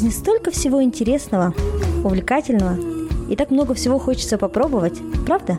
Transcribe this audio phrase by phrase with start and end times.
[0.00, 1.52] жизни столько всего интересного,
[2.02, 2.78] увлекательного,
[3.28, 5.58] и так много всего хочется попробовать, правда?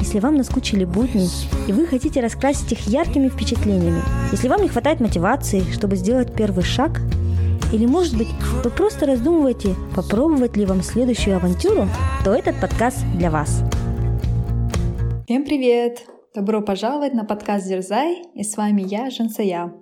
[0.00, 1.28] Если вам наскучили будни,
[1.68, 4.00] и вы хотите раскрасить их яркими впечатлениями,
[4.32, 7.02] если вам не хватает мотивации, чтобы сделать первый шаг,
[7.74, 8.28] или, может быть,
[8.62, 11.86] вы просто раздумываете, попробовать ли вам следующую авантюру,
[12.24, 13.62] то этот подкаст для вас.
[15.26, 16.06] Всем привет!
[16.34, 19.74] Добро пожаловать на подкаст «Дерзай» и с вами я, Жансая.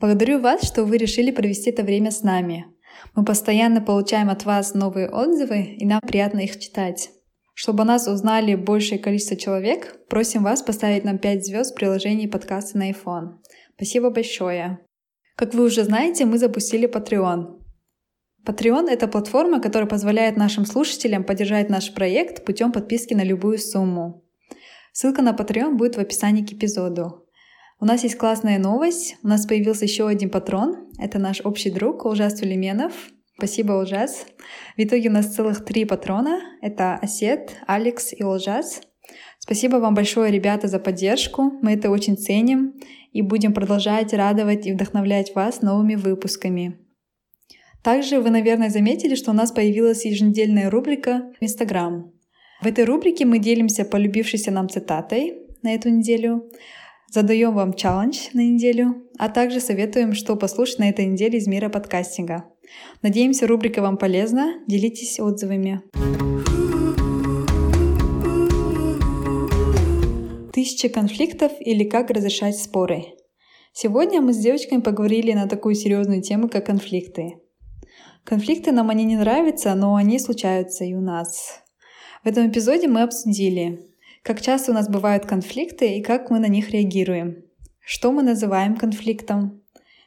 [0.00, 2.66] Благодарю вас, что вы решили провести это время с нами.
[3.14, 7.10] Мы постоянно получаем от вас новые отзывы, и нам приятно их читать.
[7.54, 12.78] Чтобы нас узнали большее количество человек, просим вас поставить нам 5 звезд в приложении подкаста
[12.78, 13.38] на iPhone.
[13.76, 14.78] Спасибо большое.
[15.36, 17.60] Как вы уже знаете, мы запустили Patreon.
[18.46, 24.24] Patreon— это платформа, которая позволяет нашим слушателям поддержать наш проект путем подписки на любую сумму.
[24.92, 27.26] Ссылка на Patreon будет в описании к эпизоду.
[27.82, 29.16] У нас есть классная новость.
[29.22, 30.90] У нас появился еще один патрон.
[30.98, 32.92] Это наш общий друг Улжас Тулеменов.
[33.38, 34.26] Спасибо, Улжас.
[34.76, 36.40] В итоге у нас целых три патрона.
[36.60, 38.82] Это Осет, Алекс и Улжас.
[39.38, 41.52] Спасибо вам большое, ребята, за поддержку.
[41.62, 42.74] Мы это очень ценим
[43.12, 46.78] и будем продолжать радовать и вдохновлять вас новыми выпусками.
[47.82, 52.12] Также вы, наверное, заметили, что у нас появилась еженедельная рубрика «Инстаграм».
[52.60, 56.50] В этой рубрике мы делимся полюбившейся нам цитатой на эту неделю,
[57.12, 61.68] Задаем вам челлендж на неделю, а также советуем, что послушать на этой неделе из мира
[61.68, 62.44] подкастинга.
[63.02, 64.54] Надеемся, рубрика вам полезна.
[64.68, 65.82] Делитесь отзывами.
[70.52, 73.06] Тысяча конфликтов или как разрешать споры.
[73.72, 77.40] Сегодня мы с девочками поговорили на такую серьезную тему, как конфликты.
[78.22, 81.60] Конфликты нам они не нравятся, но они случаются и у нас.
[82.22, 83.89] В этом эпизоде мы обсудили,
[84.22, 87.44] как часто у нас бывают конфликты и как мы на них реагируем.
[87.80, 89.62] Что мы называем конфликтом?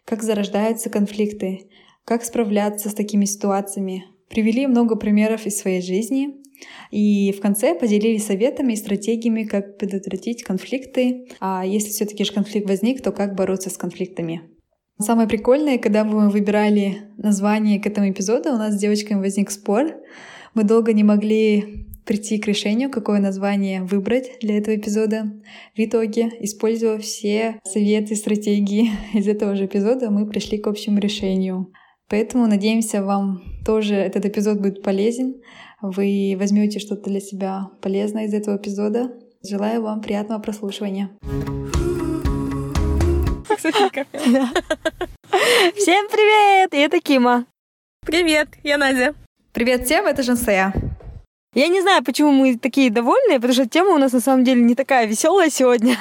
[0.06, 1.69] Как зарождаются конфликты?
[2.06, 4.06] Как справляться с такими ситуациями?
[4.30, 6.41] Привели много примеров из своей жизни.
[6.91, 11.28] И в конце поделились советами и стратегиями, как предотвратить конфликты.
[11.40, 14.41] А если все-таки же конфликт возник, то как бороться с конфликтами.
[15.00, 19.96] Самое прикольное, когда мы выбирали название к этому эпизоду, у нас с девочками возник спор.
[20.53, 25.31] Мы долго не могли прийти к решению, какое название выбрать для этого эпизода.
[25.75, 31.72] В итоге, используя все советы, стратегии из этого же эпизода, мы пришли к общему решению.
[32.09, 35.41] Поэтому надеемся, вам тоже этот эпизод будет полезен.
[35.81, 39.12] Вы возьмете что-то для себя полезное из этого эпизода.
[39.41, 41.09] Желаю вам приятного прослушивания.
[45.75, 46.74] Всем привет!
[46.74, 47.46] И это Кима.
[48.06, 49.16] Привет, я Надя.
[49.53, 50.74] Привет всем, это Жансая.
[51.53, 54.62] Я не знаю, почему мы такие довольные, потому что тема у нас на самом деле
[54.62, 55.97] не такая веселая сегодня.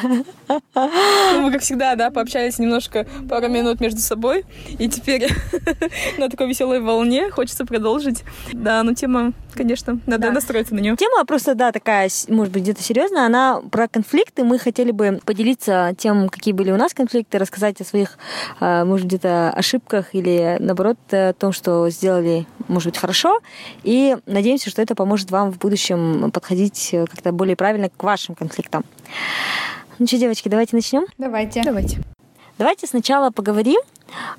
[0.49, 4.45] Ну, мы, как всегда, да, пообщались немножко пару минут между собой,
[4.79, 5.29] и теперь
[6.19, 8.23] на такой веселой волне хочется продолжить.
[8.53, 10.33] Да, но тема, конечно, надо да.
[10.33, 10.97] настроиться на нее.
[10.97, 13.27] Тема просто, да, такая, может быть, где-то серьезная.
[13.27, 14.45] Она про конфликты.
[14.45, 18.19] Мы хотели бы поделиться тем, какие были у нас конфликты, рассказать о своих,
[18.61, 23.41] а, может, где-то ошибках или, наоборот, о том, что сделали, может быть, хорошо.
[23.85, 28.03] И надеемся, что это поможет вам вам в будущем подходить э, как-то более правильно к
[28.03, 28.85] вашим конфликтам.
[29.99, 31.05] Ну что, девочки, давайте начнем?
[31.19, 31.63] Давайте.
[31.63, 31.99] Давайте.
[32.59, 33.81] Давайте сначала поговорим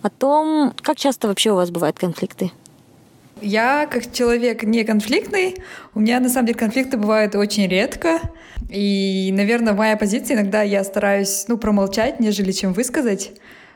[0.01, 2.51] о том, как часто вообще у вас бывают конфликты.
[3.41, 5.57] Я, как человек не конфликтный,
[5.93, 8.21] у меня на самом деле конфликты бывают очень редко.
[8.69, 13.31] И, наверное, моя позиция иногда я стараюсь ну, промолчать, нежели чем высказать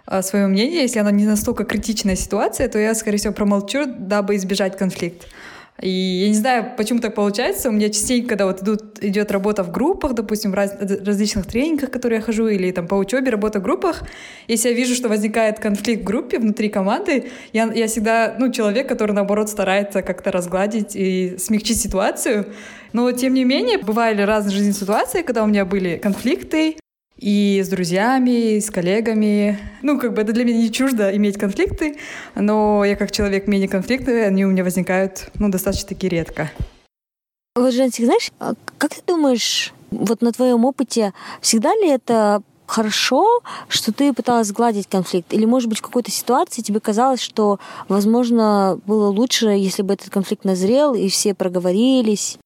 [0.06, 0.84] э, свое мнение.
[0.84, 5.28] Если оно не настолько критичная ситуация, то я, скорее всего, промолчу, дабы избежать конфликта.
[5.82, 7.70] И я не знаю, почему так получается.
[7.70, 11.92] У меня частенько, когда вот идут, идет работа в группах, допустим, в раз, различных тренингах,
[11.92, 14.04] которые я хожу, или там по учебе, работа в группах,
[14.48, 18.90] если я вижу, что возникает конфликт в группе внутри команды, я, я всегда, ну, человек,
[18.90, 22.48] который, наоборот, старается как-то разгладить и смягчить ситуацию.
[22.94, 26.78] Но, тем не менее, бывали разные жизненные ситуации, когда у меня были конфликты,
[27.18, 29.58] и с друзьями, и с коллегами.
[29.82, 31.98] Ну, как бы это для меня не чуждо иметь конфликты,
[32.36, 36.52] но я как человек менее конфликтный, они у меня возникают, ну, достаточно-таки редко.
[37.56, 43.42] Вот, Женсик, знаешь, а как ты думаешь, вот на твоем опыте, всегда ли это хорошо,
[43.70, 45.34] что ты пыталась сгладить конфликт?
[45.34, 50.10] Или, может быть, в какой-то ситуации тебе казалось, что, возможно, было лучше, если бы этот
[50.10, 52.38] конфликт назрел, и все проговорились?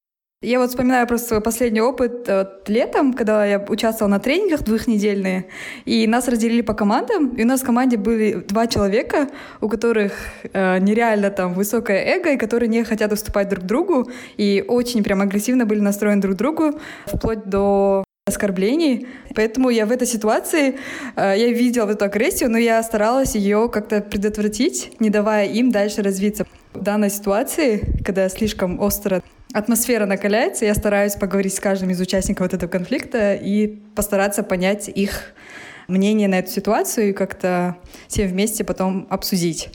[0.42, 5.46] Я вот вспоминаю просто свой последний опыт вот, летом, когда я участвовала на тренингах двухнедельные,
[5.84, 9.28] и нас разделили по командам, и у нас в команде были два человека,
[9.60, 10.12] у которых
[10.52, 15.20] э, нереально там высокое эго, и которые не хотят уступать друг другу, и очень прям
[15.20, 16.72] агрессивно были настроены друг другу,
[17.06, 19.06] вплоть до оскорблений.
[19.36, 20.76] Поэтому я в этой ситуации,
[21.14, 26.02] э, я видела эту агрессию, но я старалась ее как-то предотвратить, не давая им дальше
[26.02, 26.46] развиться.
[26.74, 32.46] В данной ситуации, когда слишком остро атмосфера накаляется, я стараюсь поговорить с каждым из участников
[32.46, 35.34] вот этого конфликта и постараться понять их
[35.88, 37.76] мнение на эту ситуацию и как-то
[38.08, 39.70] все вместе потом обсудить.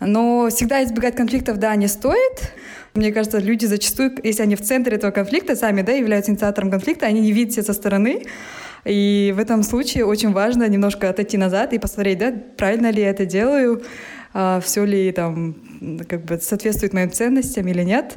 [0.00, 2.52] Но всегда избегать конфликтов, да, не стоит.
[2.94, 7.06] Мне кажется, люди зачастую, если они в центре этого конфликта, сами да, являются инициатором конфликта,
[7.06, 8.24] они не видят все со стороны.
[8.84, 13.10] И в этом случае очень важно немножко отойти назад и посмотреть, да, правильно ли я
[13.10, 13.82] это делаю,
[14.32, 15.56] а, все ли там
[16.08, 18.14] как бы соответствует моим ценностям или нет.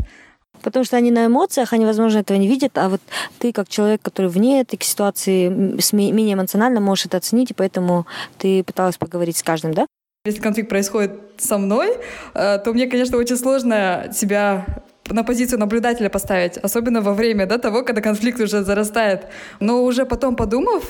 [0.62, 3.02] Потому что они на эмоциях, они, возможно, этого не видят, а вот
[3.40, 5.48] ты, как человек, который вне этой ситуации,
[5.94, 8.06] менее эмоционально можешь это оценить, и поэтому
[8.38, 9.86] ты пыталась поговорить с каждым, да?
[10.26, 11.98] Если конфликт происходит со мной,
[12.34, 14.66] э, то мне, конечно, очень сложно себя
[15.10, 19.28] на позицию наблюдателя поставить, особенно во время да, того, когда конфликт уже зарастает.
[19.60, 20.84] Но уже потом подумав,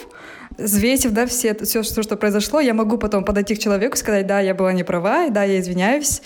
[0.58, 4.28] взвесив да, все, все, что, что произошло, я могу потом подойти к человеку и сказать,
[4.28, 6.22] да, я была не права, да, я извиняюсь.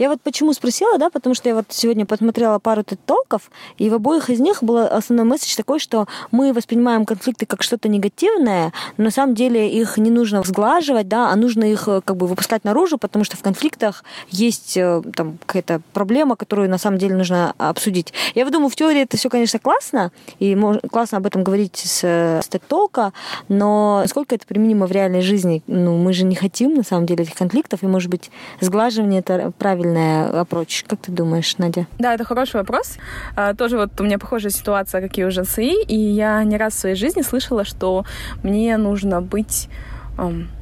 [0.00, 3.94] Я вот почему спросила, да, потому что я вот сегодня посмотрела пару толков, и в
[3.94, 9.04] обоих из них был основной месседж такой, что мы воспринимаем конфликты как что-то негативное, но
[9.04, 12.64] на самом деле их не нужно сглаживать, да, а нужно их э, как бы выпускать
[12.64, 17.52] наружу, потому что в конфликтах есть э, там какая-то проблема, которую на самом деле нужно
[17.58, 18.14] обсудить.
[18.34, 20.58] Я думаю, в теории это все, конечно, классно, и
[20.90, 23.12] классно об этом говорить с, с TED
[23.50, 25.62] но сколько это применимо в реальной жизни?
[25.66, 28.30] Ну, мы же не хотим, на самом деле, этих конфликтов, и, может быть,
[28.62, 30.84] сглаживание это правильно правильная approach?
[30.86, 31.86] Как ты думаешь, Надя?
[31.98, 32.96] Да, это хороший вопрос.
[33.36, 36.74] А, тоже вот у меня похожая ситуация, как и у ЖСИ, и я не раз
[36.74, 38.04] в своей жизни слышала, что
[38.42, 39.68] мне нужно быть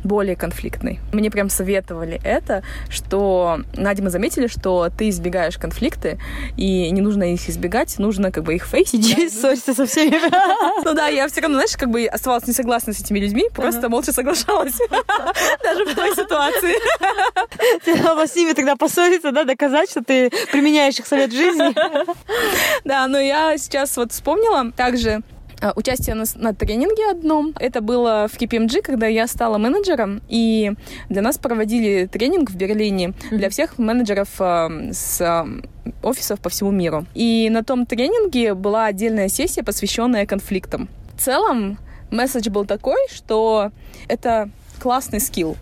[0.05, 1.00] более конфликтной.
[1.12, 6.19] Мне прям советовали это, что, Надя, мы заметили, что ты избегаешь конфликты,
[6.56, 9.16] и не нужно их избегать, нужно как бы их фейсить.
[9.16, 9.28] Да?
[9.28, 10.19] ссорься со всеми.
[10.84, 13.88] Ну да, я все равно, знаешь, как бы оставалась не согласна с этими людьми, просто
[13.88, 14.78] молча соглашалась.
[15.62, 16.76] Даже в той ситуации.
[17.84, 21.75] Ты с ними тогда поссориться, да, доказать, что ты применяешь их совет жизни.
[22.84, 25.22] Да, но я сейчас вот вспомнила также
[25.76, 27.55] участие на, на тренинге одном.
[27.58, 30.72] Это было в KPMG, когда я стала менеджером, и
[31.08, 35.44] для нас проводили тренинг в Берлине для всех менеджеров э, с э,
[36.02, 37.06] офисов по всему миру.
[37.14, 40.88] И на том тренинге была отдельная сессия, посвященная конфликтам.
[41.14, 41.78] В целом,
[42.11, 43.70] месседж был такой, что
[44.08, 44.50] это
[44.81, 45.56] классный скилл.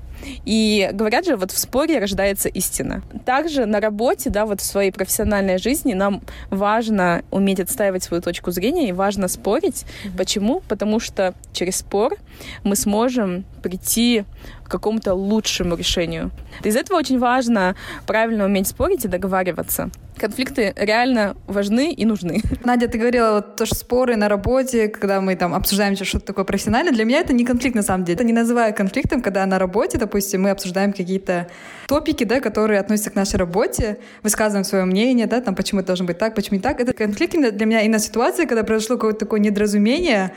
[0.45, 3.03] И говорят же, вот в споре рождается истина.
[3.25, 8.51] Также на работе, да, вот в своей профессиональной жизни нам важно уметь отстаивать свою точку
[8.51, 9.85] зрения и важно спорить.
[10.17, 10.61] Почему?
[10.69, 12.17] Потому что через спор
[12.65, 14.25] мы сможем прийти
[14.67, 16.31] к какому-то лучшему решению.
[16.63, 17.77] Из этого очень важно
[18.07, 22.41] правильно уметь спорить и договариваться конфликты реально важны и нужны.
[22.65, 26.45] Надя, ты говорила вот то, что споры на работе, когда мы там обсуждаем что-то такое
[26.45, 28.17] профессиональное, для меня это не конфликт на самом деле.
[28.17, 31.49] Это не называю конфликтом, когда на работе, допустим, мы обсуждаем какие-то
[31.87, 36.07] топики, да, которые относятся к нашей работе, высказываем свое мнение, да, там, почему это должно
[36.07, 36.81] быть так, почему не так.
[36.81, 40.33] Это конфликт для меня и на ситуации, когда произошло какое-то такое недоразумение,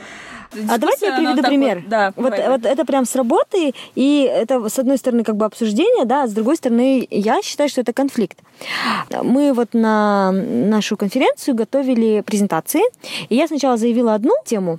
[0.68, 1.78] а давайте я приведу пример.
[1.80, 5.44] Вот, да, вот, вот это прям с работы, и это с одной стороны как бы
[5.44, 8.38] обсуждение, да, а с другой стороны я считаю, что это конфликт.
[9.22, 12.82] Мы вот на нашу конференцию готовили презентации,
[13.28, 14.78] и я сначала заявила одну тему,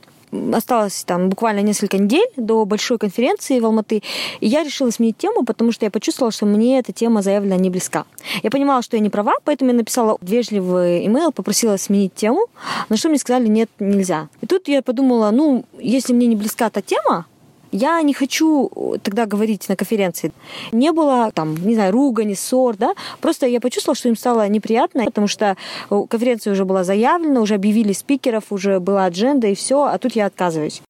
[0.54, 4.04] осталось там буквально несколько недель до большой конференции в Алматы,
[4.40, 7.70] и я решила сменить тему, потому что я почувствовала, что мне эта тема заявлена не
[7.70, 8.06] близка.
[8.44, 12.48] Я понимала, что я не права, поэтому я написала вежливый имейл, попросила сменить тему,
[12.90, 14.30] на что мне сказали, нет, нельзя.
[14.42, 17.26] И тут я подумала, ну, если мне не близка эта тема,
[17.72, 20.32] я не хочу э, тогда говорить на конференции.
[20.72, 22.94] Не было там, не знаю, ругани, ссор, да.
[23.20, 25.56] Просто я почувствовала, что им стало неприятно, потому что
[25.90, 30.16] э, конференция уже была заявлена, уже объявили спикеров, уже была адженда и все, а тут
[30.16, 30.82] я отказываюсь.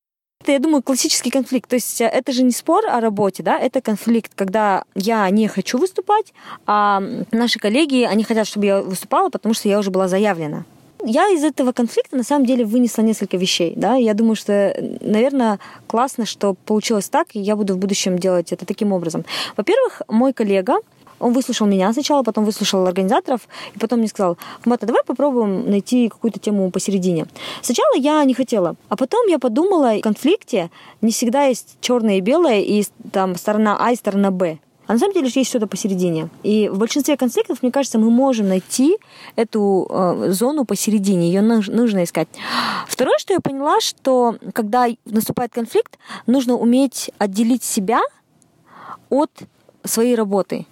[0.42, 1.70] Это, я думаю, классический конфликт.
[1.70, 5.48] То есть э, это же не спор о работе, да, это конфликт, когда я не
[5.48, 6.34] хочу выступать,
[6.66, 10.66] а наши коллеги, они хотят, чтобы я выступала, потому что я уже была заявлена
[11.05, 13.74] я из этого конфликта на самом деле вынесла несколько вещей.
[13.75, 13.96] Да?
[13.96, 18.65] Я думаю, что, наверное, классно, что получилось так, и я буду в будущем делать это
[18.65, 19.25] таким образом.
[19.58, 20.77] Во-первых, мой коллега,
[21.22, 23.41] он выслушал меня сначала, потом выслушал организаторов,
[23.75, 27.27] и потом мне сказал, Хмата, давай попробуем найти какую-то тему посередине.
[27.62, 32.22] Сначала я не хотела, а потом я подумала, в конфликте не всегда есть черное и
[32.22, 34.58] белое, и там сторона А и сторона Б.
[34.92, 36.28] А на самом деле есть что-то посередине.
[36.44, 38.98] И в большинстве конфликтов, мне кажется, мы можем найти
[39.38, 41.28] эту э, зону посередине.
[41.28, 42.28] Ее нужно искать.
[42.90, 48.02] Второе, что я поняла, что когда наступает конфликт, нужно уметь отделить себя
[49.10, 49.32] от
[49.86, 50.66] своей работы.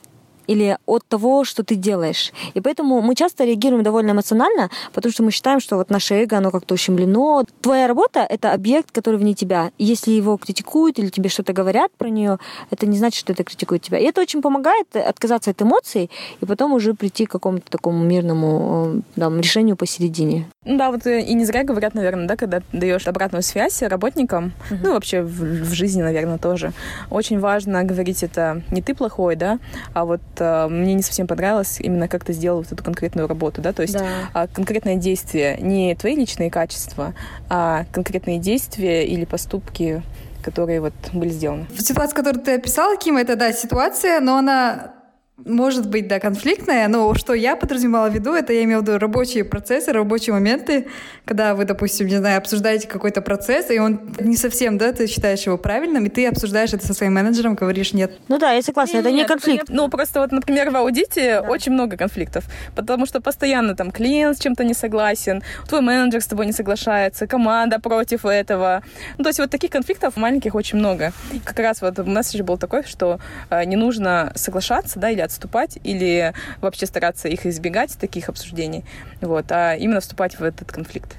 [0.49, 2.33] Или от того, что ты делаешь.
[2.55, 6.37] И поэтому мы часто реагируем довольно эмоционально, потому что мы считаем, что вот наше эго,
[6.37, 7.43] оно как-то ущемлено.
[7.61, 9.71] Твоя работа— это объект, который вне тебя.
[9.77, 12.39] Если его критикуют или тебе что-то говорят про нее,
[12.71, 13.99] это не значит, что это критикует тебя.
[13.99, 16.09] И это очень помогает отказаться от эмоций
[16.41, 20.49] и потом уже прийти к какому-то такому мирному там, решению посередине.
[20.69, 24.77] Ну да, вот и не зря говорят, наверное, да, когда даешь обратную связь работникам, uh-huh.
[24.83, 26.73] ну вообще в, в жизни, наверное, тоже.
[27.09, 29.57] Очень важно говорить это не ты плохой, да,
[29.95, 33.63] а вот э, мне не совсем понравилось именно как ты сделал вот эту конкретную работу,
[33.63, 34.43] да, то есть да.
[34.43, 37.15] э, конкретное действие, не твои личные качества,
[37.49, 40.03] а конкретные действия или поступки,
[40.43, 41.65] которые вот были сделаны.
[41.79, 44.98] Ситуация, которую ты описала, Ким, это, да, ситуация, но она
[45.45, 48.97] может быть, да, конфликтная, но что я подразумевала в виду, это я имела в виду
[48.97, 50.87] рабочие процессы, рабочие моменты,
[51.25, 55.43] когда вы, допустим, не знаю, обсуждаете какой-то процесс, и он не совсем, да, ты считаешь
[55.43, 58.11] его правильным, и ты обсуждаешь это со своим менеджером, говоришь нет.
[58.27, 59.63] Ну да, я согласна, нет, это не конфликт.
[59.63, 61.49] Это, ну, просто вот, например, в аудите да.
[61.49, 66.27] очень много конфликтов, потому что постоянно там клиент с чем-то не согласен, твой менеджер с
[66.27, 68.83] тобой не соглашается, команда против этого.
[69.17, 71.13] Ну, то есть вот таких конфликтов маленьких очень много.
[71.45, 73.19] Как раз вот у нас же был такой, что
[73.49, 78.83] э, не нужно соглашаться, да, или отступать или вообще стараться их избегать, таких обсуждений,
[79.21, 81.15] вот, а именно вступать в этот конфликт.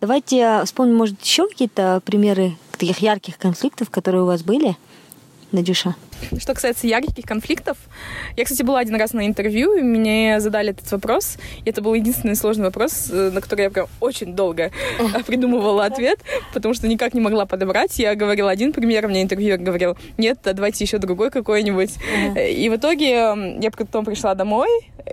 [0.00, 4.76] Давайте вспомним, может, еще какие-то примеры таких ярких конфликтов, которые у вас были,
[5.52, 5.94] Надюша.
[6.38, 7.76] Что касается ярких конфликтов,
[8.36, 11.36] я, кстати, была один раз на интервью, и мне задали этот вопрос.
[11.64, 14.70] И это был единственный сложный вопрос, э, на который я прям очень долго
[15.26, 16.20] придумывала ответ,
[16.54, 17.98] потому что никак не могла подобрать.
[17.98, 21.94] Я говорила один пример, мне интервьюер говорил, нет, давайте еще другой какой-нибудь.
[22.36, 23.10] И в итоге
[23.60, 24.68] я потом пришла домой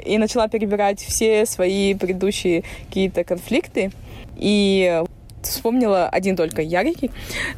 [0.05, 3.91] и начала перебирать все свои предыдущие какие-то конфликты.
[4.37, 5.03] И
[5.41, 7.11] вспомнила один только яркий.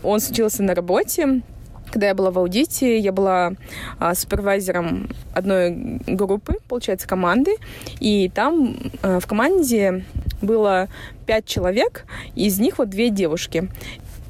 [0.03, 1.41] Он случился на работе.
[1.91, 3.53] Когда я была в аудите, я была
[3.99, 7.57] а, супервайзером одной группы, получается, команды.
[7.99, 10.05] И там а, в команде
[10.41, 10.87] было
[11.25, 12.05] пять человек,
[12.35, 13.69] из них вот две девушки.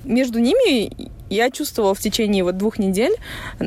[0.03, 0.91] Между ними
[1.31, 3.15] я чувствовала в течение вот двух недель,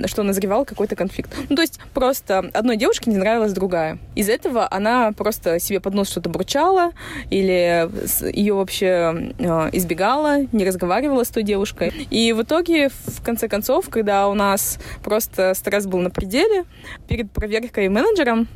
[0.05, 1.35] что назревал какой-то конфликт.
[1.49, 3.99] Ну, то есть просто одной девушке не нравилась другая.
[4.15, 6.93] Из этого она просто себе под нос что-то бурчала
[7.31, 7.89] или
[8.37, 12.07] ее вообще э, избегала, не разговаривала с той девушкой.
[12.11, 16.65] И в итоге, в конце концов, когда у нас просто стресс был на пределе,
[17.09, 18.47] перед проверкой менеджером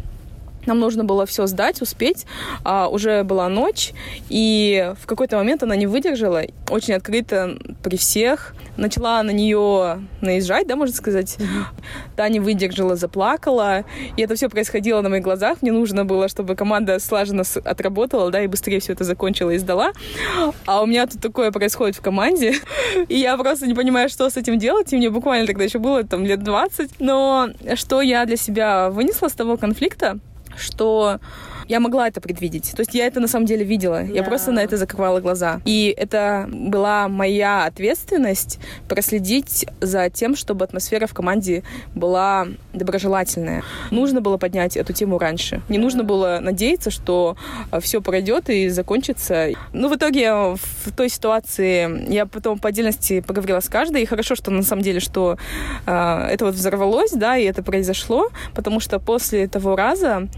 [0.66, 2.26] нам нужно было все сдать, успеть.
[2.64, 3.92] А, уже была ночь,
[4.28, 8.54] и в какой-то момент она не выдержала, очень открыто при всех.
[8.76, 11.36] Начала на нее наезжать, да, можно сказать.
[11.38, 12.14] Mm-hmm.
[12.16, 13.84] Та не выдержала, заплакала.
[14.16, 15.62] И это все происходило на моих глазах.
[15.62, 19.92] Мне нужно было, чтобы команда слаженно отработала, да, и быстрее все это закончила и сдала.
[20.66, 22.54] А у меня тут такое происходит в команде.
[23.08, 24.92] И я просто не понимаю, что с этим делать.
[24.92, 27.00] И мне буквально тогда еще было там лет 20.
[27.00, 30.18] Но что я для себя вынесла с того конфликта,
[30.58, 31.20] что
[31.68, 32.72] я могла это предвидеть.
[32.74, 34.02] То есть я это на самом деле видела.
[34.02, 34.14] Yeah.
[34.16, 35.60] Я просто на это закрывала глаза.
[35.64, 38.58] И это была моя ответственность
[38.88, 41.62] проследить за тем, чтобы атмосфера в команде
[41.94, 43.62] была доброжелательная.
[43.90, 45.60] Нужно было поднять эту тему раньше.
[45.68, 47.36] Не нужно было надеяться, что
[47.70, 49.48] э, все пройдет и закончится.
[49.72, 54.02] Ну, в итоге в той ситуации я потом по отдельности поговорила с каждой.
[54.02, 55.36] И хорошо, что на самом деле, что
[55.86, 60.28] э, это вот взорвалось, да, и это произошло, потому что после того раза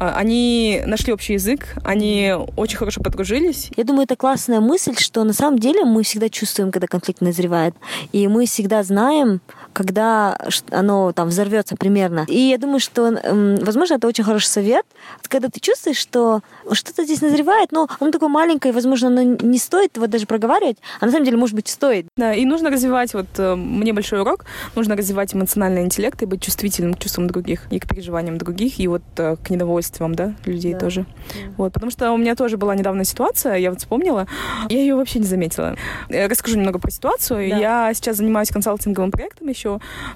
[0.00, 3.70] э, они нашли общий язык, они очень хорошо подружились.
[3.76, 7.74] Я думаю, это классная мысль, что на самом деле мы всегда чувствуем, когда конфликт назревает.
[8.12, 9.40] И мы всегда знаем,
[9.78, 10.38] когда
[10.70, 12.26] оно там взорвется примерно.
[12.28, 13.18] И я думаю, что,
[13.60, 14.84] возможно, это очень хороший совет,
[15.28, 16.40] когда ты чувствуешь, что
[16.72, 21.06] что-то здесь назревает, но оно такое маленькое, возможно, оно не стоит вот даже проговаривать, а
[21.06, 22.06] на самом деле, может быть, стоит.
[22.16, 24.44] Да, и нужно развивать, вот э, мне большой урок,
[24.76, 28.88] нужно развивать эмоциональный интеллект и быть чувствительным к чувствам других и к переживаниям других, и
[28.88, 30.78] вот э, к недовольствам, да, людей людей да.
[30.78, 31.00] тоже.
[31.02, 31.52] Да.
[31.56, 34.26] Вот, потому что у меня тоже была недавно ситуация, я вот вспомнила,
[34.68, 35.76] я ее вообще не заметила.
[36.08, 37.48] Я расскажу немного про ситуацию.
[37.50, 37.56] Да.
[37.56, 39.67] Я сейчас занимаюсь консалтинговым проектом еще.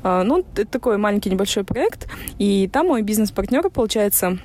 [0.03, 4.39] А, ну, это такой маленький небольшой проект, и там мой бизнес-партнер, получается,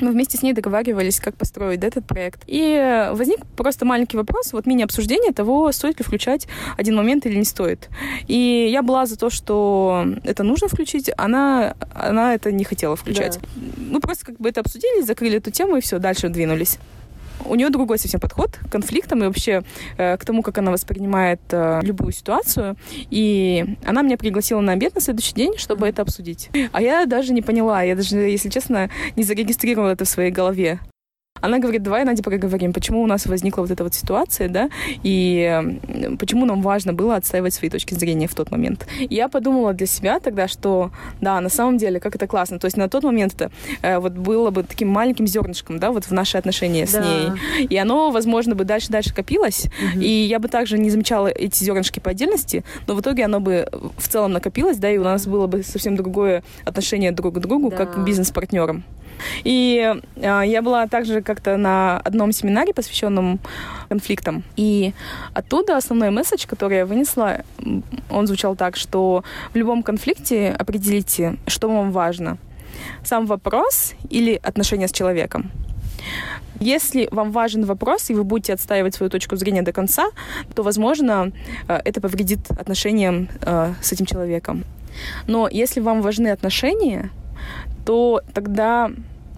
[0.00, 2.42] мы вместе с ней договаривались, как построить этот проект.
[2.46, 6.46] И возник просто маленький вопрос, вот мини-обсуждение того, стоит ли включать
[6.76, 7.88] один момент или не стоит.
[8.26, 13.38] И я была за то, что это нужно включить, она, она это не хотела включать.
[13.42, 13.62] Да.
[13.76, 16.78] Ну, просто как бы это обсудили, закрыли эту тему и все, дальше двинулись
[17.44, 19.62] у нее другой совсем подход к конфликтам и вообще
[19.96, 22.76] э, к тому, как она воспринимает э, любую ситуацию.
[23.10, 26.50] И она меня пригласила на обед на следующий день, чтобы это обсудить.
[26.72, 30.80] А я даже не поняла, я даже, если честно, не зарегистрировала это в своей голове.
[31.40, 34.70] Она говорит, давай, Надя, поговорим, почему у нас возникла вот эта вот ситуация, да,
[35.02, 35.78] и
[36.18, 38.86] почему нам важно было отстаивать свои точки зрения в тот момент.
[38.98, 40.90] И я подумала для себя тогда, что,
[41.20, 42.58] да, на самом деле, как это классно.
[42.58, 43.50] То есть на тот момент это
[43.82, 46.90] э, вот было бы таким маленьким зернышком, да, вот в наши отношения да.
[46.90, 47.66] с ней.
[47.68, 50.00] И оно, возможно, бы дальше-дальше копилось, угу.
[50.00, 53.68] и я бы также не замечала эти зернышки по отдельности, но в итоге оно бы
[53.96, 57.70] в целом накопилось, да, и у нас было бы совсем другое отношение друг к другу,
[57.70, 57.76] да.
[57.76, 58.84] как к бизнес-партнерам.
[59.44, 63.40] И э, я была также как-то на одном семинаре, посвященном
[63.88, 64.44] конфликтам.
[64.56, 64.92] И
[65.34, 67.42] оттуда основной месседж, который я вынесла,
[68.10, 72.38] он звучал так, что в любом конфликте определите, что вам важно.
[73.04, 75.50] Сам вопрос или отношения с человеком.
[76.60, 80.08] Если вам важен вопрос, и вы будете отстаивать свою точку зрения до конца,
[80.54, 81.32] то, возможно,
[81.68, 84.64] э, это повредит отношениям э, с этим человеком.
[85.26, 87.10] Но если вам важны отношения,
[87.88, 88.90] то тогда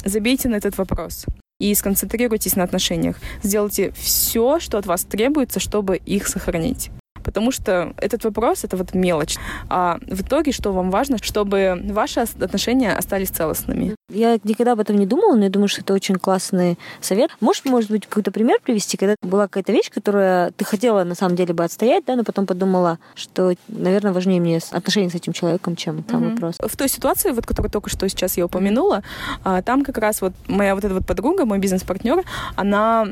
[0.05, 1.25] забейте на этот вопрос
[1.61, 3.17] и сконцентрируйтесь на отношениях.
[3.45, 6.91] Сделайте все, что от вас требуется, чтобы их сохранить.
[7.25, 9.37] Потому что этот вопрос— это вот мелочь.
[9.69, 13.95] А в итоге, что вам важно, чтобы ваши отношения остались целостными.
[14.11, 17.31] Я никогда об этом не думала, но я думаю, что это очень классный совет.
[17.41, 21.37] Можешь, может быть, какой-то пример привести, когда была какая-то вещь, которую ты хотела на самом
[21.37, 25.77] деле бы отстоять, да, но потом подумала, что, наверное, важнее мне отношения с этим человеком,
[25.77, 26.31] чем там mm-hmm.
[26.33, 26.57] вопрос.
[26.61, 29.03] В той ситуации, вот, которую только что сейчас я упомянула,
[29.45, 32.25] а, там как раз вот моя вот эта вот подруга, мой бизнес-партнер,
[32.57, 33.09] она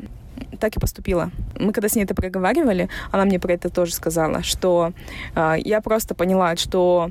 [0.61, 1.31] так и поступила.
[1.59, 4.93] Мы когда с ней это проговаривали, она мне про это тоже сказала, что
[5.35, 7.11] э, я просто поняла, что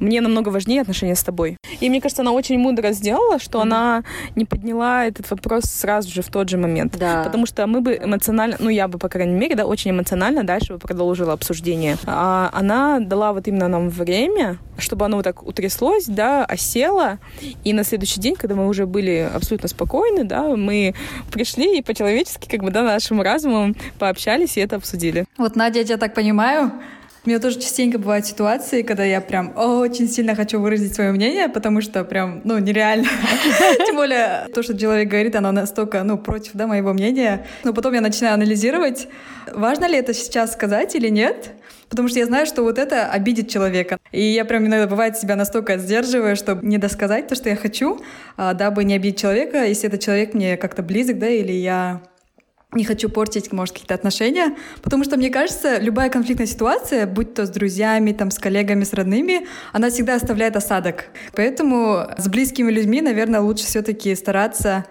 [0.00, 1.56] мне намного важнее отношения с тобой.
[1.80, 3.62] И мне кажется, она очень мудро сделала, что mm-hmm.
[3.62, 4.04] она
[4.34, 6.96] не подняла этот вопрос сразу же в тот же момент.
[6.98, 7.22] Да.
[7.24, 10.74] Потому что мы бы эмоционально, ну я бы, по крайней мере, да, очень эмоционально дальше
[10.74, 11.96] бы продолжила обсуждение.
[12.06, 17.18] А она дала вот именно нам время, чтобы оно вот так утряслось, да, осело.
[17.64, 20.94] И на следующий день, когда мы уже были абсолютно спокойны, да, мы
[21.32, 25.26] пришли и по-человечески, как бы, да, нашим разумом пообщались и это обсудили.
[25.38, 26.72] Вот, Надя, я тебя так понимаю,
[27.26, 31.48] у меня тоже частенько бывают ситуации, когда я прям очень сильно хочу выразить свое мнение,
[31.48, 33.08] потому что прям, ну, нереально.
[33.86, 37.44] Тем более то, что человек говорит, оно настолько, ну, против, да, моего мнения.
[37.64, 39.08] Но потом я начинаю анализировать,
[39.52, 41.50] важно ли это сейчас сказать или нет.
[41.88, 43.98] Потому что я знаю, что вот это обидит человека.
[44.12, 48.00] И я прям иногда бывает себя настолько сдерживаю, чтобы не досказать то, что я хочу,
[48.36, 52.02] а, дабы не обидеть человека, если этот человек мне как-то близок, да, или я
[52.72, 57.46] не хочу портить, может, какие-то отношения, потому что, мне кажется, любая конфликтная ситуация, будь то
[57.46, 61.06] с друзьями, там, с коллегами, с родными, она всегда оставляет осадок.
[61.34, 64.84] Поэтому с близкими людьми, наверное, лучше все-таки стараться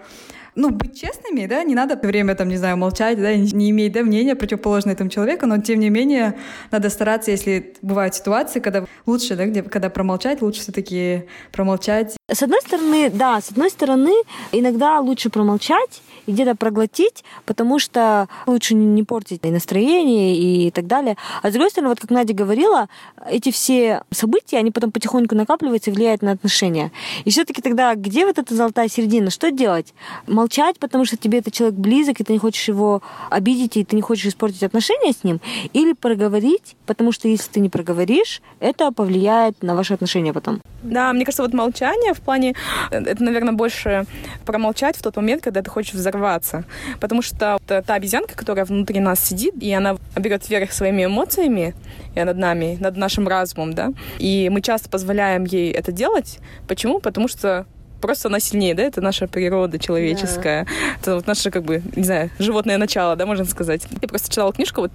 [0.56, 4.02] ну, быть честными, да, не надо время, там, не знаю, молчать, да, не иметь, да,
[4.02, 6.34] мнения противоположное этому человеку, но, тем не менее,
[6.70, 12.16] надо стараться, если бывают ситуации, когда лучше, да, где, когда промолчать, лучше все таки промолчать.
[12.32, 14.14] С одной стороны, да, с одной стороны,
[14.50, 20.86] иногда лучше промолчать, и где-то проглотить, потому что лучше не портить и настроение и так
[20.86, 21.16] далее.
[21.42, 22.88] А с другой стороны, вот как Надя говорила,
[23.30, 26.92] эти все события, они потом потихоньку накапливаются и влияют на отношения.
[27.24, 29.30] И все-таки тогда где вот эта золотая середина?
[29.30, 29.94] Что делать?
[30.26, 33.96] Молчать, потому что тебе этот человек близок, и ты не хочешь его обидеть, и ты
[33.96, 35.40] не хочешь испортить отношения с ним?
[35.72, 40.60] Или проговорить, потому что если ты не проговоришь, это повлияет на ваши отношения потом.
[40.82, 42.54] Да, мне кажется, вот молчание в плане,
[42.90, 44.06] это, наверное, больше
[44.44, 46.64] промолчать в тот момент, когда ты хочешь взорвать взорваться.
[47.00, 51.74] Потому что та обезьянка, которая внутри нас сидит, и она берет вверх своими эмоциями
[52.14, 53.92] и над нами, над нашим разумом, да.
[54.18, 56.38] И мы часто позволяем ей это делать.
[56.66, 57.00] Почему?
[57.00, 57.66] Потому что
[58.00, 60.70] просто она сильнее, да, это наша природа человеческая, да.
[61.00, 63.86] это вот наше, как бы, не знаю, животное начало, да, можно сказать.
[64.02, 64.92] Я просто читала книжку, вот,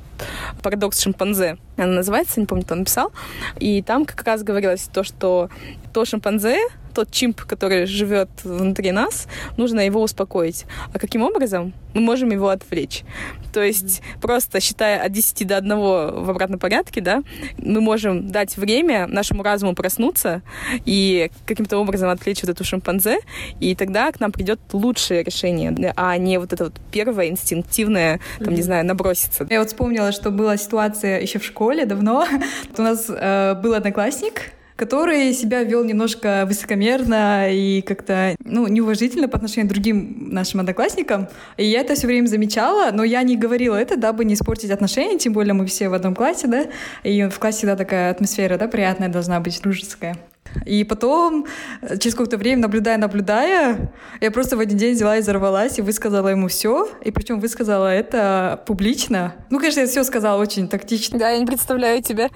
[0.62, 3.12] «Парадокс шимпанзе», она называется, не помню, кто написал,
[3.60, 5.50] и там как раз говорилось то, что
[5.94, 6.58] то шимпанзе,
[6.92, 9.28] тот чимп, который живет внутри нас,
[9.58, 10.66] нужно его успокоить.
[10.94, 11.74] А каким образом?
[11.94, 13.04] Мы можем его отвлечь.
[13.52, 14.22] То есть mm-hmm.
[14.22, 17.24] просто считая от 10 до 1 в обратном порядке, да,
[17.58, 20.42] мы можем дать время нашему разуму проснуться
[20.86, 23.20] и каким-то образом отвлечь вот эту шимпанзе,
[23.60, 28.48] и тогда к нам придет лучшее решение, а не вот это вот первое инстинктивное, там,
[28.48, 28.56] mm-hmm.
[28.56, 29.46] не знаю, наброситься.
[29.50, 32.26] Я вот вспомнила, что была ситуация еще в школе давно.
[32.78, 39.38] У нас э, был одноклассник, который себя вел немножко высокомерно и как-то ну, неуважительно по
[39.38, 41.28] отношению к другим нашим одноклассникам.
[41.58, 45.18] И я это все время замечала, но я не говорила это, дабы не испортить отношения,
[45.18, 46.66] тем более мы все в одном классе, да,
[47.04, 50.18] и в классе всегда такая атмосфера, да, приятная должна быть, дружеская.
[50.66, 51.46] И потом,
[51.82, 55.82] э, через какое-то время, наблюдая, наблюдая, я просто в один день взяла и взорвалась и
[55.82, 56.90] высказала ему все.
[57.04, 59.34] И причем высказала это публично.
[59.50, 61.18] Ну, конечно, я все сказала очень тактично.
[61.18, 62.30] Да, я не представляю тебя.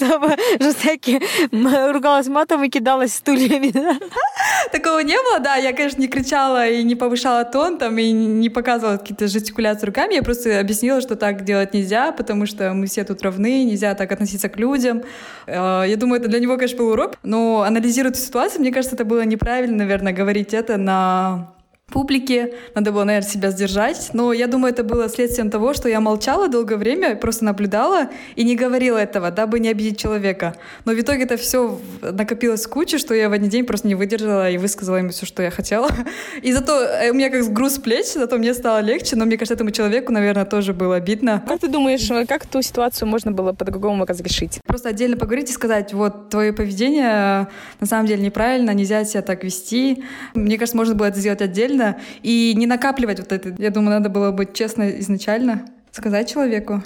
[0.60, 1.22] Жестяки
[1.92, 3.74] ругалась матом и кидалась стульями.
[4.72, 5.56] Такого не было, да.
[5.56, 10.16] Я, конечно, не кричала и не повышала тон там и не показывала какие-то жестикуляции руками.
[10.16, 14.12] Я просто объяснила, что так делать нельзя, потому что мы все тут равны, нельзя так
[14.12, 15.04] относиться к людям.
[15.48, 17.64] Э, я думаю, это для него, конечно, был урок, но
[17.96, 21.55] анализируя эту ситуацию, мне кажется, это было неправильно, наверное, говорить это на
[21.92, 24.10] публике, надо было, наверное, себя сдержать.
[24.14, 28.44] Но я думаю, это было следствием того, что я молчала долгое время, просто наблюдала и
[28.44, 30.56] не говорила этого, дабы не обидеть человека.
[30.86, 34.50] Но в итоге это все накопилось в что я в один день просто не выдержала
[34.50, 35.90] и высказала ему все, что я хотела.
[36.42, 39.54] И зато э, у меня как груз плеч, зато мне стало легче, но мне кажется,
[39.54, 41.44] этому человеку, наверное, тоже было обидно.
[41.48, 44.60] Как ты думаешь, э, как ту ситуацию можно было по-другому разрешить?
[44.66, 47.46] Просто отдельно поговорить и сказать, вот, твое поведение э,
[47.80, 50.04] на самом деле неправильно, нельзя себя так вести.
[50.34, 53.54] Мне кажется, можно было это сделать отдельно, отдельно и не накапливать вот это.
[53.58, 56.84] Я думаю, надо было быть честно изначально, сказать человеку.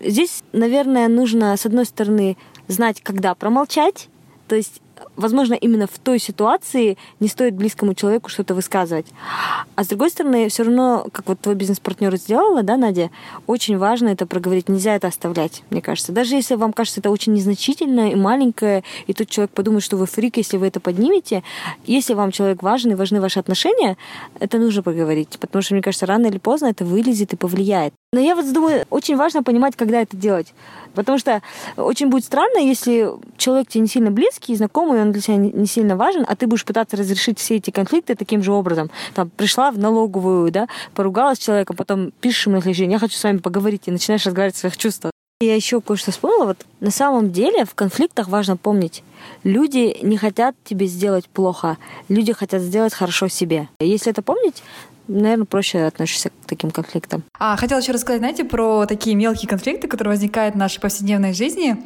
[0.00, 2.36] Здесь, наверное, нужно, с одной стороны,
[2.68, 4.08] знать, когда промолчать,
[4.48, 4.81] то есть
[5.16, 9.06] возможно, именно в той ситуации не стоит близкому человеку что-то высказывать.
[9.74, 13.10] А с другой стороны, все равно, как вот твой бизнес-партнер сделала, да, Надя,
[13.46, 14.68] очень важно это проговорить.
[14.68, 16.12] Нельзя это оставлять, мне кажется.
[16.12, 20.06] Даже если вам кажется это очень незначительно и маленькое, и тот человек подумает, что вы
[20.06, 21.42] фрик, если вы это поднимете,
[21.84, 23.96] если вам человек важен и важны ваши отношения,
[24.40, 25.38] это нужно поговорить.
[25.40, 27.94] Потому что, мне кажется, рано или поздно это вылезет и повлияет.
[28.14, 30.52] Но я вот думаю, очень важно понимать, когда это делать.
[30.94, 31.40] Потому что
[31.78, 35.96] очень будет странно, если человек тебе не сильно близкий, знакомый, он для тебя не сильно
[35.96, 38.90] важен, а ты будешь пытаться разрешить все эти конфликты таким же образом.
[39.14, 42.98] Там, пришла в налоговую, да, поругалась с человеком, потом пишешь ему на следующий день, я
[42.98, 45.12] хочу с вами поговорить, и начинаешь разговаривать о своих чувствах.
[45.40, 46.44] Я еще кое-что вспомнила.
[46.44, 49.02] Вот на самом деле в конфликтах важно помнить,
[49.42, 53.68] люди не хотят тебе сделать плохо, люди хотят сделать хорошо себе.
[53.80, 54.62] Если это помнить,
[55.08, 57.22] наверное, проще относишься к таким конфликтам.
[57.38, 61.76] А, хотела еще рассказать, знаете, про такие мелкие конфликты, которые возникают в нашей повседневной жизни.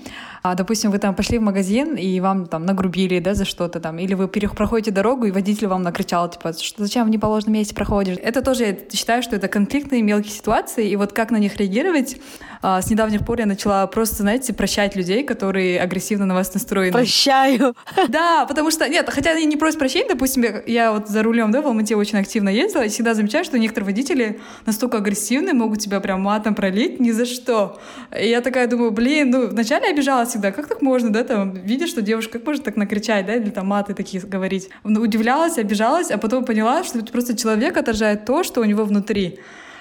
[0.43, 3.99] А, допустим, вы там пошли в магазин, и вам там нагрубили, да, за что-то там,
[3.99, 8.17] или вы проходите дорогу, и водитель вам накричал, типа, что зачем в неположенном месте проходишь?
[8.23, 12.19] Это тоже, я считаю, что это конфликтные мелкие ситуации, и вот как на них реагировать,
[12.63, 16.93] а, с недавних пор я начала просто, знаете, прощать людей, которые агрессивно на вас настроены.
[16.93, 17.75] Прощаю.
[18.09, 21.51] Да, потому что, нет, хотя они не просят прощения, допустим, я, я вот за рулем,
[21.51, 25.81] да, в Алмате очень активно ездила, и всегда замечаю, что некоторые водители настолько агрессивны, могут
[25.81, 27.79] тебя прям матом пролить ни за что.
[28.19, 31.91] И я такая думаю, блин, ну, вначале обижалась всегда, как так можно, да, там, видишь,
[31.91, 34.69] что девушка, как можно так накричать, да, или там маты такие говорить.
[34.85, 38.85] Ну, удивлялась, обижалась, а потом поняла, что это просто человек отражает то, что у него
[38.85, 39.39] внутри.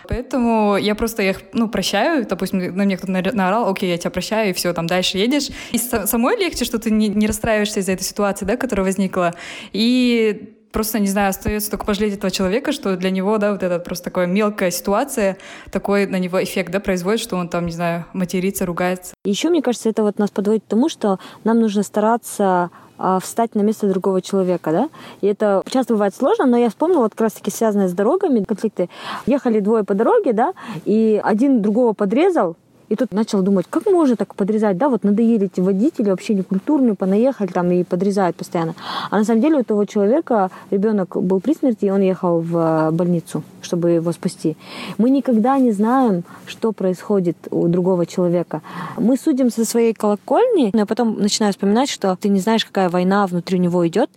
[0.07, 2.25] Поэтому я просто их, ну, прощаю.
[2.25, 5.49] Допустим, на меня кто-то наорал, окей, я тебя прощаю, и все, там дальше едешь.
[5.71, 9.33] И самой легче, что ты не, не расстраиваешься из-за этой ситуации, да, которая возникла.
[9.71, 13.79] И просто, не знаю, остается только пожалеть этого человека, что для него, да, вот эта
[13.79, 15.37] просто такая мелкая ситуация,
[15.71, 19.13] такой на него эффект, да, производит, что он там, не знаю, матерится, ругается.
[19.23, 22.71] Еще, мне кажется, это вот нас подводит к тому, что нам нужно стараться
[23.21, 24.89] встать на место другого человека, да.
[25.21, 28.89] И это часто бывает сложно, но я вспомнила вот как раз-таки связанные с дорогами конфликты.
[29.25, 30.53] Ехали двое по дороге, да,
[30.85, 32.55] и один другого подрезал,
[32.89, 36.95] и тут начал думать, как можно так подрезать, да, вот надоели эти водители, вообще некультурные,
[36.95, 38.75] понаехали там и подрезают постоянно.
[39.09, 42.57] А на самом деле у того человека ребенок был при смерти, и он ехал в
[42.57, 44.55] э, больницу, чтобы его спасти.
[44.97, 48.61] Мы никогда не знаем, что происходит у другого человека.
[48.97, 52.89] Мы судим со своей колокольни, но я потом начинаю вспоминать, что ты не знаешь, какая
[52.89, 54.09] война внутри него идет,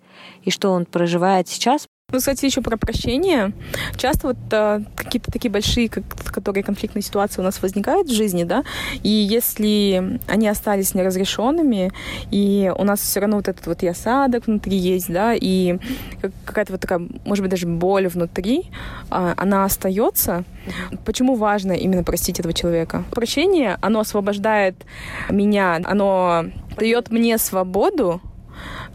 [0.44, 1.86] и что он проживает сейчас.
[2.10, 3.52] Ну, кстати, еще про прощение.
[3.98, 8.44] Часто вот а, какие-то такие большие, как, которые конфликтные ситуации у нас возникают в жизни,
[8.44, 8.64] да,
[9.02, 11.92] и если они остались неразрешенными,
[12.30, 15.76] и у нас все равно вот этот вот и осадок внутри есть, да, и
[16.46, 18.70] какая-то вот такая, может быть, даже боль внутри,
[19.10, 20.44] а, она остается.
[21.04, 23.04] Почему важно именно простить этого человека?
[23.10, 24.76] Прощение, оно освобождает
[25.28, 28.22] меня, оно дает мне свободу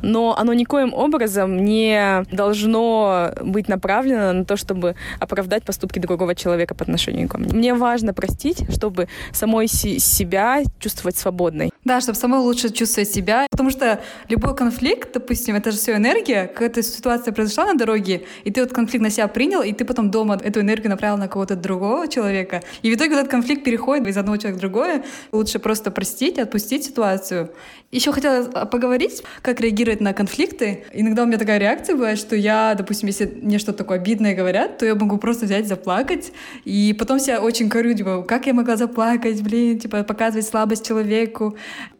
[0.04, 6.76] но оно никоим образом не должно быть направлено на то, чтобы оправдать поступки другого человека
[6.76, 7.54] по отношению ко мне.
[7.54, 11.72] Мне важно простить, чтобы самой себя чувствовать свободной.
[11.86, 16.48] Да, чтобы самой лучше чувствовать себя, потому что любой конфликт, допустим, это же все энергия,
[16.48, 20.10] какая-то ситуация произошла на дороге, и ты вот конфликт на себя принял, и ты потом
[20.10, 24.18] дома эту энергию направил на кого-то другого человека, и в итоге этот конфликт переходит из
[24.18, 25.04] одного человека в другое.
[25.32, 27.52] Лучше просто простить, отпустить ситуацию.
[27.92, 30.86] Еще хотела поговорить, как реагировать на конфликты.
[30.94, 34.80] Иногда у меня такая реакция бывает, что я, допустим, если мне что-то такое обидное говорят,
[34.80, 36.34] то я могу просто взять, заплакать,
[36.66, 41.56] и потом себя очень корю, типа, как я могла заплакать, блин, типа, показывать слабость человеку.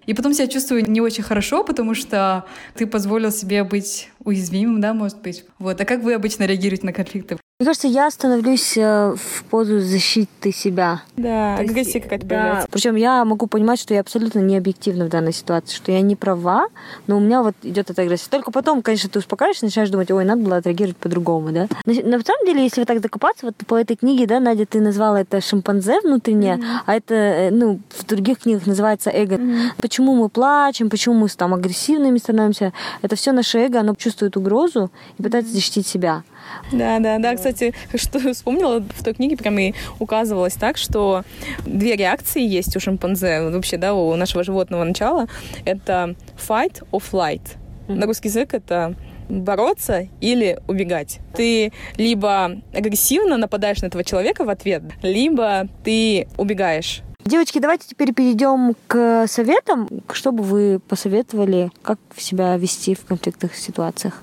[0.06, 4.94] И потом себя чувствую не очень хорошо, потому что ты позволил себе быть уязвимым, да,
[4.94, 5.46] может быть.
[5.60, 5.80] Вот.
[5.80, 7.38] А как вы обычно реагируете на конфликты?
[7.64, 11.04] Мне кажется, я становлюсь э, в позу защиты себя.
[11.16, 12.66] Да, агрессия какая-то да.
[12.70, 16.18] Причем я могу понимать, что я абсолютно не объективна в данной ситуации, что я не
[16.18, 16.68] права,
[17.08, 18.28] но у меня вот идет эта агрессия.
[18.30, 21.68] Только потом, конечно, ты успокаиваешься, начинаешь думать, ой, надо было отреагировать по-другому, да.
[21.86, 24.82] Но, на самом деле, если вы так докопаться, вот по этой книге, да, Надя, ты
[24.82, 26.80] назвала это шимпанзе внутреннее, mm-hmm.
[26.86, 29.36] а это, э, ну, в других книгах называется эго.
[29.36, 29.70] Mm-hmm.
[29.78, 34.92] Почему мы плачем, почему мы там агрессивными становимся, это все наше эго, оно чувствует угрозу
[35.18, 36.24] и пытается защитить себя.
[36.72, 37.36] Да, да, да.
[37.36, 41.24] Кстати, что вспомнила, в той книге прям и указывалось так, что
[41.66, 45.28] две реакции есть у шимпанзе, вообще, да, у нашего животного начала.
[45.66, 47.42] Это fight or flight.
[47.88, 48.96] На русский язык это
[49.30, 51.20] бороться или убегать.
[51.36, 57.02] Ты либо агрессивно нападаешь на этого человека в ответ, либо ты убегаешь.
[57.26, 59.88] Девочки, давайте теперь перейдем к советам.
[60.12, 64.22] Что бы вы посоветовали, как себя вести в конфликтных ситуациях?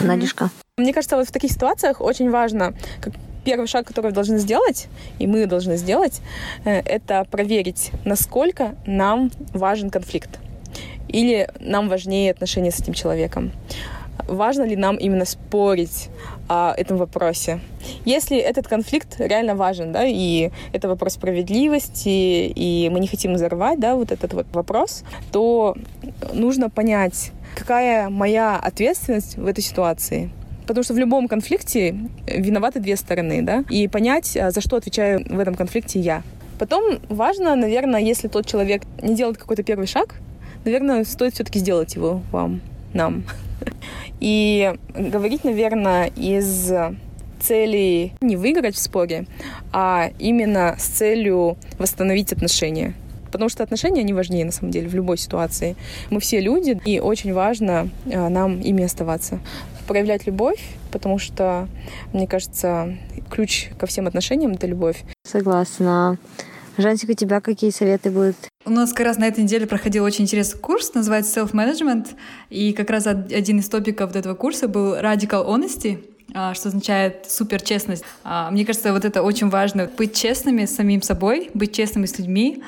[0.00, 0.50] Надюшка.
[0.78, 3.14] Мне кажется, вот в таких ситуациях очень важно, как
[3.44, 6.20] первый шаг, который вы должны сделать, и мы должны сделать,
[6.64, 10.38] э, это проверить, насколько нам важен конфликт.
[11.08, 13.52] Или нам важнее отношения с этим человеком.
[14.28, 16.08] Важно ли нам именно спорить
[16.48, 17.60] о этом вопросе?
[18.04, 23.80] Если этот конфликт реально важен, да, и это вопрос справедливости, и мы не хотим взорвать,
[23.80, 25.76] да, вот этот вот вопрос, то
[26.32, 30.30] нужно понять, какая моя ответственность в этой ситуации–
[30.66, 35.24] Потому что в любом конфликте виноваты две стороны, да, и понять, а, за что отвечаю
[35.28, 36.22] в этом конфликте я.
[36.58, 40.14] Потом важно, наверное, если тот человек не делает какой-то первый шаг,
[40.64, 42.60] наверное, стоит все-таки сделать его вам,
[42.92, 43.24] нам.
[44.20, 46.72] И говорить, наверное, из
[47.40, 49.26] цели не выиграть в споре,
[49.72, 52.94] а именно с целью восстановить отношения.
[53.32, 55.74] Потому что отношения, они важнее, на самом деле, в любой ситуации.
[56.10, 59.40] Мы все люди, и очень важно а, нам ими оставаться
[59.86, 61.68] проявлять любовь, потому что,
[62.12, 62.96] мне кажется,
[63.30, 65.02] ключ ко всем отношениям— это любовь.
[65.24, 66.18] Согласна.
[66.78, 68.36] Жансик, у тебя какие советы будут?
[68.64, 72.08] У нас как раз на этой неделе проходил очень интересный курс, называется Self-Management,
[72.48, 76.02] и как раз один из топиков этого курса был Radical Honesty,
[76.34, 78.04] а, что означает суперчестность.
[78.24, 82.18] А, мне кажется, вот это очень важно— быть честными с самим собой, быть честными с
[82.18, 82.62] людьми,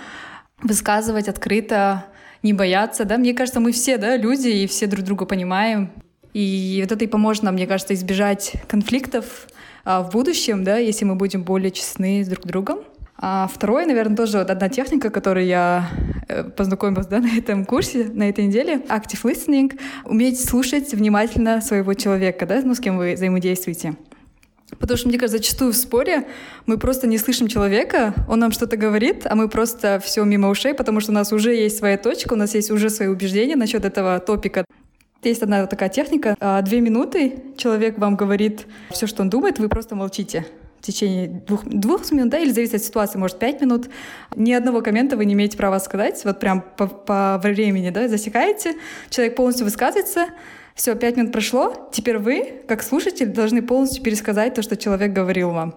[0.65, 2.07] высказывать открыто,
[2.43, 5.91] не бояться, да, мне кажется, мы все, да, люди, и все друг друга понимаем,
[6.35, 9.47] и вот это и поможет нам, мне кажется, избежать конфликтов
[9.85, 12.81] а, в будущем, да, если мы будем более честны с друг другом.
[13.17, 15.89] А второе, наверное, тоже вот одна техника, которой я
[16.29, 18.83] э, познакомилась да, на этом курсе, на этой неделе.
[18.89, 19.79] Active listening.
[20.05, 23.95] Уметь слушать внимательно своего человека, да, ну, с кем вы взаимодействуете.
[24.79, 26.27] Потому что, мне кажется, зачастую в споре
[26.67, 30.75] мы просто не слышим человека, он нам что-то говорит, а мы просто все мимо ушей,
[30.75, 33.85] потому что у нас уже есть своя точка, у нас есть уже свои убеждения насчет
[33.85, 34.65] этого топика.
[35.23, 36.37] Есть одна такая техника.
[36.39, 40.47] А, две минуты человек вам говорит все, что он думает, вы просто молчите
[40.81, 43.89] в течение двух, двух минут, да, или зависит от ситуации, может, пять минут.
[44.37, 48.75] Ни одного коммента вы не имеете права сказать, вот прям по, по времени, да, засекаете,
[49.09, 50.27] человек полностью высказывается,
[50.75, 55.51] все, пять минут прошло, теперь вы, как слушатель, должны полностью пересказать то, что человек говорил
[55.51, 55.75] вам.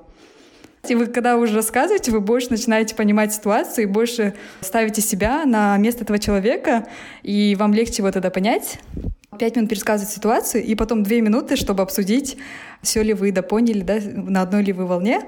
[0.88, 5.77] И вы, когда уже рассказываете, вы больше начинаете понимать ситуацию и больше ставите себя на
[5.77, 6.88] место этого человека,
[7.23, 8.79] и вам легче вот это понять
[9.38, 12.38] пять минут пересказывать ситуацию, и потом две минуты, чтобы обсудить,
[12.82, 15.21] все ли вы допоняли, да, на одной ли вы волне.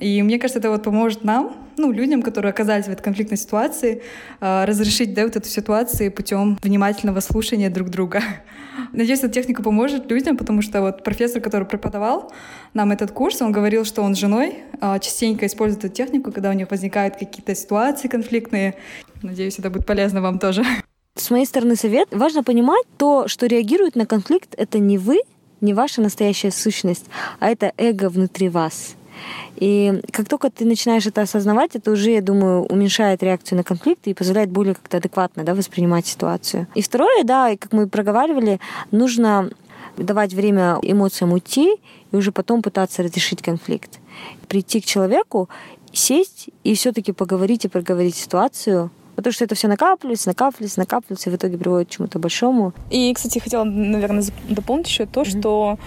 [0.00, 4.02] И мне кажется, это вот поможет нам, ну, людям, которые оказались в этой конфликтной ситуации,
[4.40, 8.22] а, разрешить, да, вот эту ситуацию путем внимательного слушания друг друга.
[8.92, 12.32] Надеюсь, эта техника поможет людям, потому что вот профессор, который преподавал
[12.74, 16.50] нам этот курс, он говорил, что он с женой а, частенько использует эту технику, когда
[16.50, 18.74] у них возникают какие-то ситуации конфликтные.
[19.22, 20.64] Надеюсь, это будет полезно вам тоже.
[21.16, 22.08] С моей стороны совет.
[22.10, 25.20] Важно понимать то, что реагирует на конфликт, это не вы,
[25.62, 27.06] не ваша настоящая сущность,
[27.40, 28.96] а это эго внутри вас.
[29.56, 34.06] И как только ты начинаешь это осознавать, это уже, я думаю, уменьшает реакцию на конфликт
[34.06, 36.66] и позволяет более как-то адекватно да, воспринимать ситуацию.
[36.74, 39.50] И второе, да, как мы проговаривали, нужно
[39.96, 41.76] давать время эмоциям уйти
[42.12, 44.00] и уже потом пытаться разрешить конфликт.
[44.48, 45.48] Прийти к человеку,
[45.94, 51.32] сесть и все-таки поговорить и проговорить ситуацию, Потому что это все накапливается, накапливается, накапливается, и
[51.32, 52.72] в итоге приводит к чему-то большому.
[52.90, 55.38] И, кстати, хотела, наверное, дополнить еще то, mm-hmm.
[55.40, 55.78] что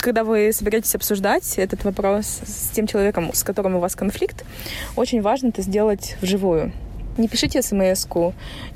[0.00, 4.44] когда вы собираетесь обсуждать этот вопрос с тем человеком, с которым у вас конфликт,
[4.96, 6.72] очень важно это сделать вживую.
[7.16, 8.08] Не пишите смс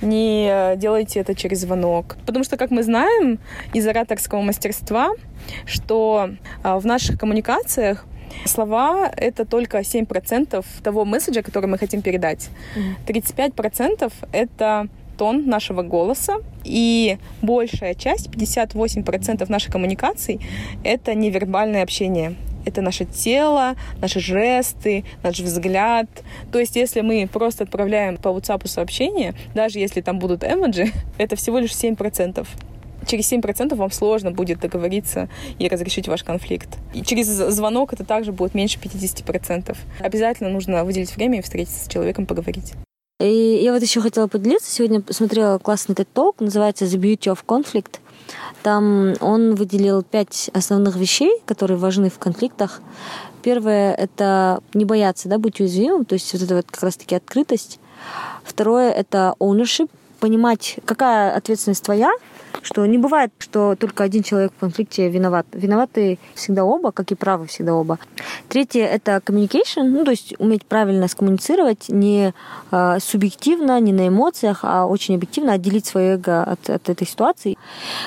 [0.00, 2.16] не делайте это через звонок.
[2.24, 3.40] Потому что, как мы знаем
[3.72, 5.10] из ораторского мастерства,
[5.66, 6.30] что
[6.62, 8.04] а, в наших коммуникациях
[8.44, 12.48] Слова— это только 7% того месседжа, который мы хотим передать.
[13.06, 20.40] 35%— это тон нашего голоса, и большая часть, 58% нашей коммуникаций,
[20.84, 22.36] это невербальное общение
[22.68, 26.06] это наше тело, наши жесты, наш взгляд.
[26.52, 31.34] То есть, если мы просто отправляем по WhatsApp сообщение, даже если там будут эмоджи, это
[31.36, 32.46] всего лишь 7%
[33.08, 36.68] через 7% вам сложно будет договориться и разрешить ваш конфликт.
[36.94, 39.76] И через звонок это также будет меньше 50%.
[40.00, 42.74] Обязательно нужно выделить время и встретиться с человеком, поговорить.
[43.20, 44.70] И я вот еще хотела поделиться.
[44.70, 47.98] Сегодня посмотрела классный TED Talk, называется The Beauty of Conflict.
[48.62, 52.80] Там он выделил пять основных вещей, которые важны в конфликтах.
[53.42, 57.80] Первое— это не бояться, да, быть уязвимым, то есть вот это вот как раз-таки открытость.
[58.44, 59.90] Второе— это ownership,
[60.20, 62.12] понимать, какая ответственность твоя,
[62.62, 65.46] что не бывает, что только один человек в конфликте виноват.
[65.52, 67.98] Виноваты всегда оба, как и правы всегда оба.
[68.48, 72.34] Третье— это communication, ну, то есть уметь правильно скоммуницировать, не
[72.70, 77.56] э, субъективно, не на эмоциях, а очень объективно отделить свое эго от, от этой ситуации.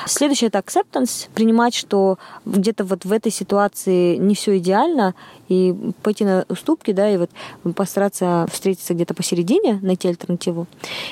[0.05, 5.13] Следующее— это acceptance, принимать, что где-то вот в этой ситуации не все идеально,
[5.51, 7.29] и пойти на уступки, да, и вот
[7.75, 10.65] постараться встретиться где-то посередине, найти альтернативу.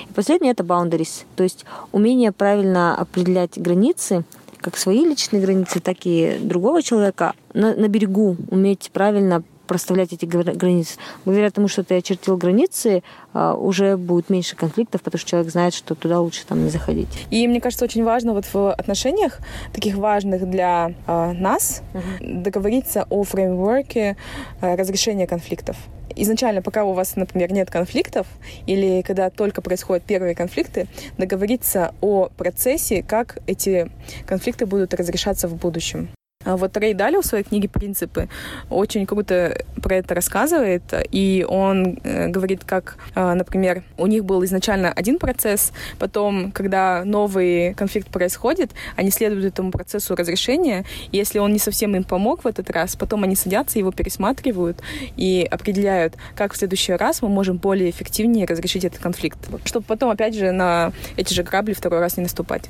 [0.10, 4.24] И последнее— это boundaries, то есть умение правильно определять границы,
[4.62, 7.34] как свои личные границы, так и другого человека.
[7.54, 10.98] На, на берегу уметь правильно проставлять эти границы.
[11.26, 13.04] Благодаря тому, что ты очертил границы,
[13.34, 17.08] а, уже будет меньше конфликтов, потому что человек знает, что туда лучше там не заходить.
[17.30, 19.40] И мне кажется, очень важно вот в отношениях,
[19.72, 22.42] таких важных для э, нас, uh-huh.
[22.42, 24.18] договориться о фреймворке
[24.62, 25.78] э, разрешения конфликтов
[26.16, 28.28] изначально, пока у вас, например, нет конфликтов,
[28.66, 33.90] или когда только происходят первые конфликты, договориться о процессе, как эти
[34.26, 36.10] конфликты будут разрешаться в будущем.
[36.46, 38.30] А вот Рэй Далио в своей книге «Принципы»
[38.70, 44.46] очень круто про это рассказывает, и он э, говорит, как, э, например, у них был
[44.46, 51.40] изначально один процесс, потом, когда новый конфликт происходит, они следуют этому процессу разрешения, и если
[51.40, 54.82] он не совсем им помог в этот раз, потом они садятся, его пересматривают
[55.18, 60.10] и определяют, как в следующий раз мы можем более эффективнее разрешить этот конфликт, чтобы потом,
[60.10, 62.70] опять же, на эти же грабли второй раз не наступать.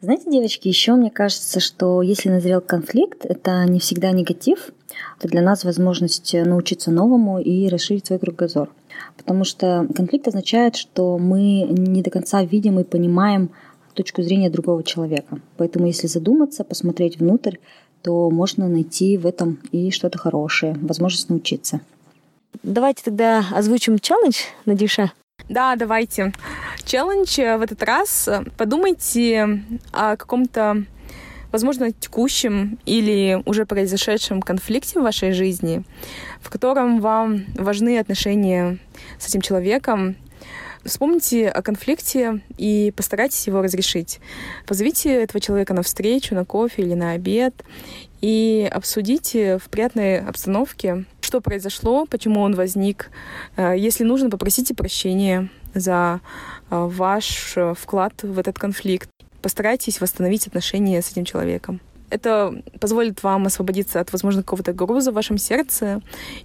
[0.00, 4.72] Знаете, девочки, еще мне кажется, что если назрел конфликт, это не всегда негатив,
[5.18, 8.70] это для нас возможность научиться новому и расширить свой кругозор.
[9.16, 13.50] Потому что конфликт означает, что мы не до конца видим и понимаем
[13.96, 15.40] точку зрения другого человека.
[15.56, 17.56] Поэтому если задуматься, посмотреть внутрь,
[18.02, 21.80] то можно найти в этом и что-то хорошее, возможность научиться.
[22.62, 25.12] Давайте тогда озвучим челлендж, Надюша.
[25.48, 26.32] Да, давайте.
[26.84, 28.28] Челлендж в этот раз.
[28.56, 30.84] Подумайте о каком-то,
[31.52, 35.84] возможно, текущем или уже произошедшем конфликте в вашей жизни,
[36.40, 38.78] в котором вам важны отношения
[39.18, 40.16] с этим человеком,
[40.86, 44.20] Вспомните о конфликте и постарайтесь его разрешить.
[44.66, 47.64] Позовите этого человека на встречу, на кофе или на обед
[48.20, 53.10] и обсудите в приятной обстановке, что произошло, почему он возник.
[53.56, 56.20] Э, если нужно, попросите прощения за
[56.70, 59.10] э, ваш э, вклад в этот конфликт.
[59.42, 61.80] Постарайтесь восстановить отношения с этим человеком.
[62.08, 66.00] Это позволит вам освободиться от, возможно, какого-то груза в вашем сердце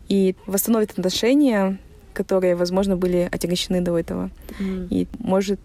[0.09, 1.77] и восстановит отношения,
[2.13, 4.31] которые, возможно, были отягощены до этого.
[4.59, 4.87] Mm.
[4.89, 5.59] И может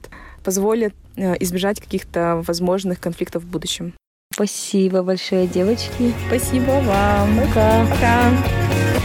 [0.45, 3.95] позволит избежать каких-то возможных конфликтов в будущем.
[4.33, 6.13] Спасибо большое, девочки.
[6.29, 7.41] Спасибо вам.
[7.41, 7.87] Пока.
[7.87, 8.66] Пока.